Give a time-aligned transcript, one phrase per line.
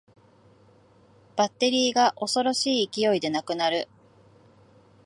[1.35, 3.87] バッテリーが恐ろしい勢いでなくなる